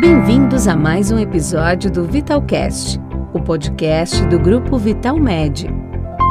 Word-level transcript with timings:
Bem-vindos 0.00 0.66
a 0.66 0.74
mais 0.74 1.12
um 1.12 1.18
episódio 1.20 1.88
do 1.88 2.02
Vitalcast, 2.04 3.00
o 3.32 3.40
podcast 3.40 4.26
do 4.26 4.40
grupo 4.40 4.76
Vital 4.76 5.16
Med. 5.16 5.70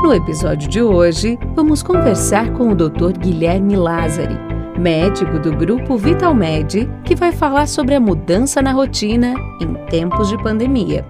No 0.04 0.13
episódio 0.13 0.70
de 0.70 0.82
hoje, 0.82 1.39
vamos 1.55 1.81
conversar 1.81 2.52
com 2.54 2.71
o 2.71 2.76
Dr. 2.76 3.18
Guilherme 3.18 3.78
Lázari, 3.78 4.38
médico 4.78 5.39
do 5.39 5.55
grupo 5.55 5.97
Vital 5.97 6.36
Med, 6.36 6.89
que 7.05 7.15
vai 7.15 7.31
falar 7.31 7.66
sobre 7.68 7.95
a 7.95 8.02
mudança 8.02 8.62
na 8.62 8.73
rotina 8.73 9.34
em 9.62 9.73
tempos 9.89 10.27
de 10.27 10.38
pandemia. 10.43 11.05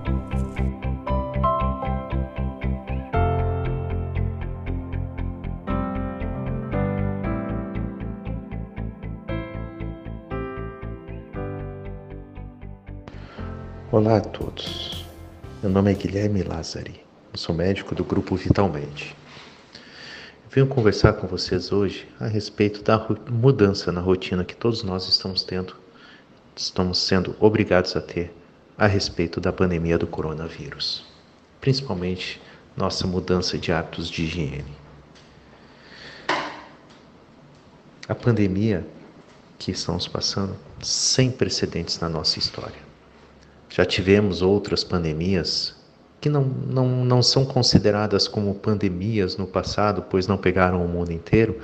Olá 13.94 14.18
a 14.18 14.22
todos. 14.22 15.06
Meu 15.62 15.72
nome 15.72 15.92
é 15.92 15.94
Guilherme 15.94 16.42
Lázari. 16.42 17.00
Eu 17.32 17.38
sou 17.38 17.54
médico 17.54 17.94
do 17.94 18.04
grupo 18.04 18.36
Vitalmente. 18.36 19.16
Venho 20.50 20.66
conversar 20.66 21.14
com 21.14 21.28
vocês 21.28 21.72
hoje 21.72 22.10
a 22.20 22.26
respeito 22.26 22.82
da 22.82 22.98
mudança 23.30 23.92
na 23.92 24.02
rotina 24.02 24.44
que 24.44 24.56
todos 24.56 24.82
nós 24.82 25.08
estamos 25.08 25.44
tendo, 25.44 25.76
estamos 26.56 26.98
sendo 26.98 27.36
obrigados 27.40 27.96
a 27.96 28.02
ter 28.02 28.34
a 28.80 28.88
respeito 28.88 29.40
da 29.40 29.54
pandemia 29.54 30.00
do 30.00 30.08
coronavírus, 30.08 31.06
principalmente 31.62 32.42
nossa 32.76 33.06
mudança 33.06 33.60
de 33.60 33.72
hábitos 33.72 34.10
de 34.10 34.24
higiene. 34.24 34.74
A 38.10 38.16
pandemia 38.16 38.88
que 39.60 39.70
estamos 39.70 40.08
passando 40.08 40.56
sem 40.82 41.30
precedentes 41.30 42.00
na 42.00 42.10
nossa 42.10 42.40
história 42.40 42.93
já 43.74 43.84
tivemos 43.84 44.44
outras 44.44 44.84
pandemias 44.84 45.76
que 46.22 46.30
não, 46.30 46.44
não, 46.44 46.88
não 47.04 47.24
são 47.24 47.44
consideradas 47.44 48.28
como 48.28 48.54
pandemias 48.54 49.36
no 49.36 49.48
passado, 49.48 50.06
pois 50.08 50.28
não 50.28 50.38
pegaram 50.38 50.86
o 50.86 50.88
mundo 50.88 51.12
inteiro, 51.12 51.60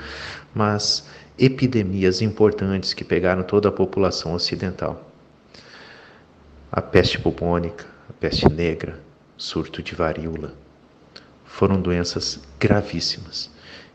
mas 0.52 1.08
epidemias 1.38 2.20
importantes 2.20 2.96
que 2.96 3.04
pegaram 3.04 3.44
toda 3.44 3.70
a 3.70 3.72
população 3.72 4.34
ocidental. 4.34 5.08
A 6.72 6.82
peste 6.82 7.20
bubônica, 7.20 7.86
a 8.10 8.14
peste 8.14 8.50
negra, 8.52 9.00
surto 9.38 9.84
de 9.84 9.94
varíola, 9.94 10.56
foram 11.46 11.80
doenças 11.80 12.40
gravíssimas 12.60 13.52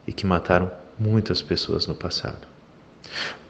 e 0.07 0.13
que 0.13 0.25
mataram 0.25 0.71
muitas 0.97 1.43
pessoas 1.43 1.89
no 1.89 1.97
passado. 1.97 2.54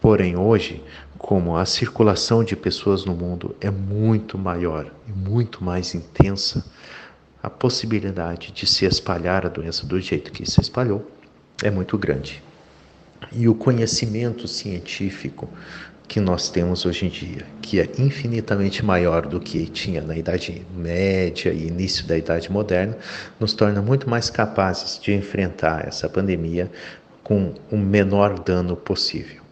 Porém, 0.01 0.37
hoje, 0.37 0.83
como 1.19 1.57
a 1.57 1.65
circulação 1.65 2.45
de 2.45 2.55
pessoas 2.55 3.05
no 3.05 3.15
mundo 3.15 3.57
é 3.61 3.71
muito 3.71 4.37
maior 4.37 4.93
e 5.09 5.13
muito 5.13 5.65
mais 5.65 5.95
intensa, 5.95 6.65
a 7.43 7.49
possibilidade 7.49 8.53
de 8.53 8.67
se 8.67 8.85
espalhar 8.85 9.47
a 9.47 9.49
doença 9.49 9.87
do 9.87 10.01
jeito 10.01 10.33
que 10.33 10.49
se 10.49 10.61
espalhou 10.61 11.11
é 11.63 11.71
muito 11.71 11.97
grande. 11.97 12.43
E 13.33 13.49
o 13.49 13.55
conhecimento 13.55 14.47
científico 14.47 15.49
que 16.07 16.21
nós 16.21 16.51
temos 16.51 16.85
hoje 16.85 17.07
em 17.07 17.09
dia, 17.09 17.47
que 17.63 17.81
é 17.81 17.91
infinitamente 17.99 18.85
maior 18.85 19.27
do 19.27 19.41
que 19.41 19.67
tinha 19.67 20.03
na 20.03 20.17
Idade 20.17 20.65
Média 20.77 21.53
e 21.53 21.67
início 21.67 22.07
da 22.07 22.17
Idade 22.17 22.53
Moderna, 22.53 22.97
nos 23.41 23.55
torna 23.55 23.81
muito 23.81 24.09
mais 24.09 24.29
capazes 24.29 25.01
de 25.01 25.13
enfrentar 25.13 25.87
essa 25.89 26.09
pandemia 26.09 26.71
com 27.23 27.55
o 27.71 27.77
menor 27.77 28.39
dano 28.39 28.77
possível. 28.77 29.44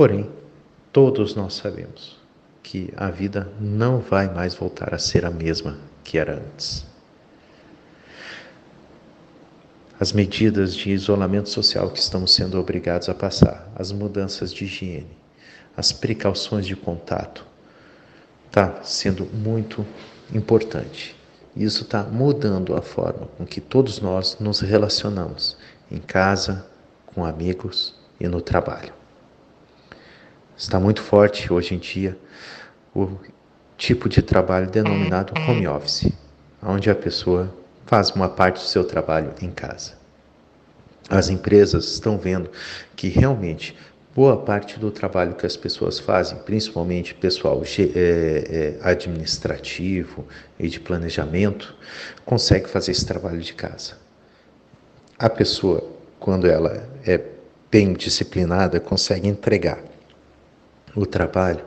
Porém, 0.00 0.30
todos 0.90 1.34
nós 1.34 1.52
sabemos 1.52 2.16
que 2.62 2.90
a 2.96 3.10
vida 3.10 3.52
não 3.60 3.98
vai 3.98 4.32
mais 4.32 4.54
voltar 4.54 4.94
a 4.94 4.98
ser 4.98 5.26
a 5.26 5.30
mesma 5.30 5.76
que 6.02 6.16
era 6.16 6.36
antes. 6.36 6.86
As 10.00 10.10
medidas 10.10 10.74
de 10.74 10.88
isolamento 10.88 11.50
social 11.50 11.90
que 11.90 11.98
estamos 11.98 12.32
sendo 12.32 12.58
obrigados 12.58 13.10
a 13.10 13.14
passar, 13.14 13.70
as 13.76 13.92
mudanças 13.92 14.54
de 14.54 14.64
higiene, 14.64 15.18
as 15.76 15.92
precauções 15.92 16.66
de 16.66 16.74
contato, 16.74 17.44
está 18.46 18.82
sendo 18.82 19.26
muito 19.26 19.84
importante. 20.32 21.14
Isso 21.54 21.82
está 21.82 22.04
mudando 22.04 22.74
a 22.74 22.80
forma 22.80 23.26
com 23.36 23.44
que 23.44 23.60
todos 23.60 24.00
nós 24.00 24.38
nos 24.40 24.60
relacionamos 24.60 25.58
em 25.90 25.98
casa, 25.98 26.66
com 27.04 27.22
amigos 27.22 27.94
e 28.18 28.26
no 28.26 28.40
trabalho. 28.40 28.98
Está 30.60 30.78
muito 30.78 31.00
forte 31.00 31.50
hoje 31.50 31.74
em 31.74 31.78
dia 31.78 32.18
o 32.94 33.16
tipo 33.78 34.10
de 34.10 34.20
trabalho 34.20 34.68
denominado 34.68 35.32
home 35.48 35.66
office, 35.66 36.12
onde 36.62 36.90
a 36.90 36.94
pessoa 36.94 37.50
faz 37.86 38.10
uma 38.10 38.28
parte 38.28 38.56
do 38.56 38.66
seu 38.66 38.84
trabalho 38.84 39.32
em 39.40 39.50
casa. 39.50 39.92
As 41.08 41.30
empresas 41.30 41.86
estão 41.90 42.18
vendo 42.18 42.50
que 42.94 43.08
realmente 43.08 43.74
boa 44.14 44.36
parte 44.36 44.78
do 44.78 44.90
trabalho 44.90 45.34
que 45.34 45.46
as 45.46 45.56
pessoas 45.56 45.98
fazem, 45.98 46.36
principalmente 46.40 47.14
pessoal 47.14 47.62
é, 47.64 47.88
é, 47.96 48.78
administrativo 48.82 50.28
e 50.58 50.68
de 50.68 50.78
planejamento, 50.78 51.74
consegue 52.26 52.68
fazer 52.68 52.92
esse 52.92 53.06
trabalho 53.06 53.40
de 53.40 53.54
casa. 53.54 53.94
A 55.18 55.30
pessoa, 55.30 55.82
quando 56.18 56.46
ela 56.46 56.86
é 57.06 57.18
bem 57.70 57.94
disciplinada, 57.94 58.78
consegue 58.78 59.26
entregar 59.26 59.88
o 60.94 61.06
trabalho 61.06 61.64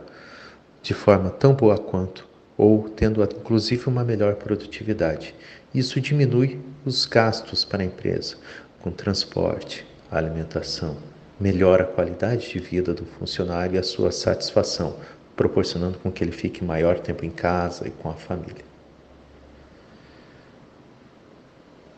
de 0.81 0.94
forma 0.94 1.29
tão 1.29 1.53
boa 1.53 1.78
quanto, 1.78 2.28
ou 2.57 2.89
tendo 2.89 3.23
inclusive 3.23 3.88
uma 3.88 4.03
melhor 4.03 4.35
produtividade. 4.35 5.34
Isso 5.73 6.00
diminui 6.00 6.59
os 6.85 7.06
gastos 7.06 7.63
para 7.63 7.81
a 7.81 7.85
empresa, 7.85 8.35
com 8.81 8.91
transporte, 8.91 9.85
alimentação, 10.12 10.97
melhora 11.39 11.83
a 11.83 11.88
qualidade 11.88 12.50
de 12.50 12.59
vida 12.59 12.94
do 12.94 13.06
funcionário 13.06 13.75
e 13.75 13.79
a 13.79 13.83
sua 13.83 14.12
satisfação, 14.12 14.97
proporcionando 15.35 15.97
com 16.00 16.12
que 16.12 16.23
ele 16.23 16.31
fique 16.31 16.63
maior 16.63 17.00
tempo 17.00 17.25
em 17.25 17.31
casa 17.31 17.88
e 17.88 17.91
com 17.91 18.09
a 18.09 18.13
família. 18.13 18.63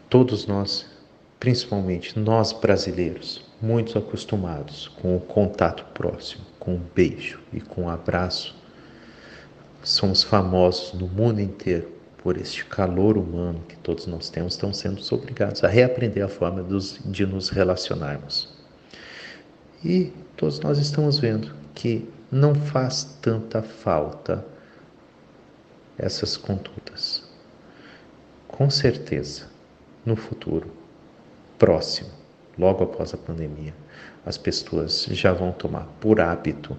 Todos 0.09 0.45
nós, 0.45 0.85
principalmente 1.39 2.17
nós 2.17 2.53
brasileiros, 2.53 3.43
muito 3.65 3.97
acostumados 3.97 4.87
com 5.01 5.17
o 5.17 5.19
contato 5.19 5.83
próximo, 5.93 6.45
com 6.59 6.75
um 6.75 6.81
beijo 6.93 7.39
e 7.51 7.59
com 7.59 7.83
um 7.83 7.89
abraço. 7.89 8.55
Somos 9.83 10.21
famosos 10.21 10.93
no 10.93 11.07
mundo 11.07 11.41
inteiro 11.41 11.91
por 12.17 12.37
este 12.37 12.63
calor 12.65 13.17
humano 13.17 13.63
que 13.67 13.75
todos 13.77 14.05
nós 14.05 14.29
temos, 14.29 14.53
estamos 14.53 14.77
sendo 14.77 15.01
obrigados 15.11 15.63
a 15.63 15.67
reaprender 15.67 16.23
a 16.23 16.27
forma 16.27 16.63
de 17.05 17.25
nos 17.25 17.49
relacionarmos. 17.49 18.53
E 19.83 20.13
todos 20.37 20.59
nós 20.59 20.77
estamos 20.77 21.17
vendo 21.17 21.51
que 21.73 22.07
não 22.31 22.53
faz 22.53 23.17
tanta 23.21 23.63
falta 23.63 24.45
essas 25.97 26.37
condutas. 26.37 27.27
Com 28.47 28.69
certeza, 28.69 29.47
no 30.05 30.15
futuro 30.15 30.71
próximo, 31.57 32.24
logo 32.57 32.83
após 32.83 33.13
a 33.13 33.17
pandemia, 33.17 33.73
as 34.25 34.37
pessoas 34.37 35.05
já 35.11 35.31
vão 35.31 35.51
tomar 35.51 35.87
por 35.99 36.19
hábito 36.19 36.77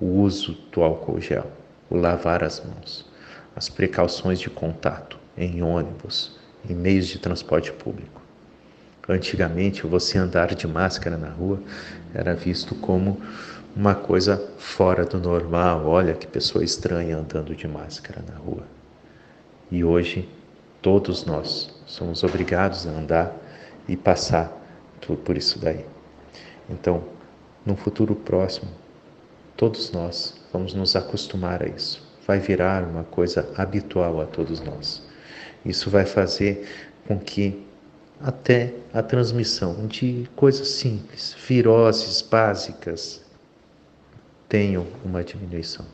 o 0.00 0.06
uso 0.06 0.56
do 0.72 0.82
álcool 0.82 1.20
gel, 1.20 1.46
o 1.88 1.96
lavar 1.96 2.42
as 2.42 2.64
mãos, 2.64 3.06
as 3.54 3.68
precauções 3.68 4.40
de 4.40 4.50
contato 4.50 5.18
em 5.36 5.62
ônibus, 5.62 6.38
em 6.68 6.74
meios 6.74 7.06
de 7.06 7.18
transporte 7.18 7.72
público. 7.72 8.20
Antigamente, 9.08 9.86
você 9.86 10.18
andar 10.18 10.54
de 10.54 10.66
máscara 10.66 11.16
na 11.16 11.28
rua 11.28 11.60
era 12.14 12.34
visto 12.34 12.74
como 12.76 13.20
uma 13.74 13.94
coisa 13.94 14.50
fora 14.58 15.04
do 15.04 15.18
normal. 15.18 15.86
Olha 15.86 16.14
que 16.14 16.26
pessoa 16.26 16.62
estranha 16.62 17.16
andando 17.16 17.54
de 17.54 17.66
máscara 17.66 18.22
na 18.28 18.36
rua. 18.36 18.64
E 19.70 19.82
hoje, 19.82 20.28
todos 20.80 21.24
nós 21.24 21.74
somos 21.86 22.22
obrigados 22.22 22.86
a 22.86 22.90
andar 22.90 23.34
e 23.88 23.96
passar 23.96 24.61
por 25.06 25.36
isso 25.36 25.58
daí. 25.58 25.84
Então, 26.68 27.04
no 27.66 27.76
futuro 27.76 28.14
próximo, 28.14 28.70
todos 29.56 29.90
nós 29.92 30.34
vamos 30.52 30.74
nos 30.74 30.96
acostumar 30.96 31.62
a 31.62 31.68
isso. 31.68 32.02
Vai 32.26 32.38
virar 32.38 32.84
uma 32.84 33.04
coisa 33.04 33.48
habitual 33.56 34.20
a 34.20 34.26
todos 34.26 34.60
nós. 34.60 35.02
Isso 35.64 35.90
vai 35.90 36.06
fazer 36.06 36.66
com 37.06 37.18
que 37.18 37.64
até 38.20 38.74
a 38.94 39.02
transmissão 39.02 39.86
de 39.86 40.28
coisas 40.36 40.68
simples, 40.68 41.36
viroses 41.46 42.22
básicas, 42.22 43.24
tenham 44.48 44.86
uma 45.04 45.24
diminuição. 45.24 45.84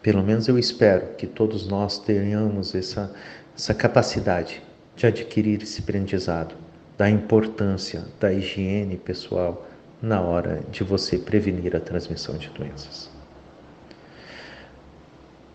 Pelo 0.00 0.22
menos 0.22 0.48
eu 0.48 0.58
espero 0.58 1.14
que 1.16 1.26
todos 1.26 1.66
nós 1.66 1.98
tenhamos 1.98 2.74
essa, 2.74 3.12
essa 3.54 3.74
capacidade 3.74 4.62
de 4.96 5.06
adquirir 5.06 5.62
esse 5.62 5.80
aprendizado 5.80 6.54
da 6.98 7.08
importância 7.08 8.04
da 8.18 8.32
higiene 8.32 8.96
pessoal 8.96 9.64
na 10.02 10.20
hora 10.20 10.62
de 10.68 10.82
você 10.82 11.16
prevenir 11.16 11.76
a 11.76 11.80
transmissão 11.80 12.36
de 12.36 12.50
doenças. 12.50 13.08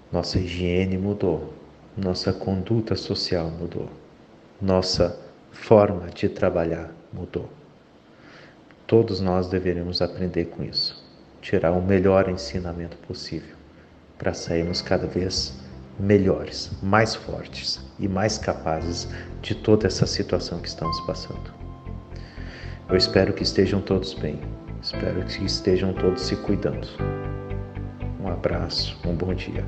Nossa 0.10 0.40
higiene 0.40 0.98
mudou, 0.98 1.54
nossa 1.98 2.32
conduta 2.32 2.96
social 2.96 3.52
mudou, 3.52 3.90
nossa 4.62 5.20
forma 5.52 6.08
de 6.12 6.30
trabalhar 6.30 6.92
mudou. 7.12 7.50
Todos 8.88 9.20
nós 9.20 9.48
deveríamos 9.48 10.02
aprender 10.02 10.46
com 10.46 10.64
isso, 10.64 11.04
tirar 11.42 11.74
o 11.74 11.82
melhor 11.82 12.30
ensinamento 12.30 12.96
possível 12.98 13.56
para 14.18 14.34
sairmos 14.34 14.82
cada 14.82 15.08
vez 15.08 15.54
melhores, 16.00 16.72
mais 16.82 17.16
fortes 17.16 17.82
e 18.00 18.08
mais 18.08 18.38
capazes 18.38 19.08
de 19.42 19.56
toda 19.56 19.88
essa 19.88 20.06
situação 20.06 20.60
que 20.60 20.68
estamos 20.68 21.00
passando. 21.02 21.54
Eu 22.90 22.98
espero 22.98 23.34
que 23.34 23.44
estejam 23.44 23.82
todos 23.82 24.14
bem, 24.14 24.40
espero 24.82 25.24
que 25.26 25.46
estejam 25.46 25.94
todos 25.94 26.22
se 26.22 26.36
cuidando. 26.36 26.88
Um 28.20 28.28
abraço, 28.28 28.98
um 29.06 29.16
bom 29.16 29.34
dia. 29.34 29.66